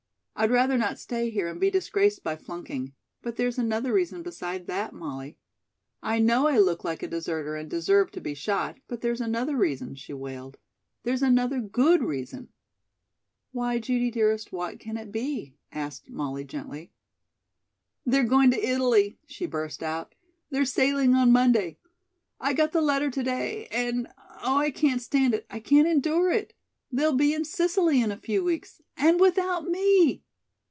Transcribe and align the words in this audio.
"I'd 0.33 0.49
rather 0.49 0.75
not 0.75 0.97
stay 0.97 1.29
here 1.29 1.47
and 1.47 1.59
be 1.59 1.69
disgraced 1.69 2.23
by 2.23 2.35
flunking, 2.35 2.93
but 3.21 3.35
there's 3.35 3.59
another 3.59 3.93
reason 3.93 4.23
beside 4.23 4.65
that, 4.65 4.91
Molly. 4.91 5.37
I 6.01 6.17
know 6.17 6.47
I 6.47 6.57
look 6.57 6.83
like 6.83 7.03
a 7.03 7.07
deserter 7.07 7.55
and 7.55 7.69
deserve 7.69 8.09
to 8.13 8.21
be 8.21 8.33
shot, 8.33 8.79
but 8.87 9.01
there's 9.01 9.21
another 9.21 9.55
reason," 9.55 9.93
she 9.93 10.13
wailed; 10.13 10.57
"there's 11.03 11.21
another 11.21 11.59
good 11.61 12.01
reason." 12.01 12.49
"Why, 13.51 13.77
Judy, 13.77 14.09
dearest, 14.09 14.51
what 14.51 14.79
can 14.79 14.97
it 14.97 15.11
be?" 15.11 15.57
asked 15.71 16.09
Molly 16.09 16.43
gently. 16.43 16.91
"They're 18.03 18.23
going 18.23 18.49
to 18.49 18.65
Italy," 18.67 19.19
she 19.27 19.45
burst 19.45 19.83
out. 19.83 20.15
"They're 20.49 20.65
sailing 20.65 21.13
on 21.13 21.31
Monday. 21.31 21.77
I 22.39 22.53
got 22.53 22.71
the 22.71 22.81
letter 22.81 23.11
to 23.11 23.21
day, 23.23 23.67
and, 23.71 24.07
oh, 24.41 24.57
I 24.57 24.71
can't 24.71 25.03
stand 25.03 25.35
it 25.35 25.45
I 25.51 25.59
can't 25.59 25.87
endure 25.87 26.31
it. 26.31 26.55
They'll 26.91 27.13
be 27.13 27.31
in 27.35 27.45
Sicily 27.45 28.01
in 28.01 28.09
a 28.11 28.17
few 28.17 28.43
weeks 28.43 28.81
and 28.97 29.19
without 29.19 29.65
me! 29.67 30.23